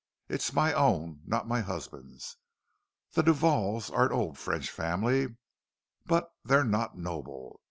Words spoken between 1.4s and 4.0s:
my husband's; the Duvals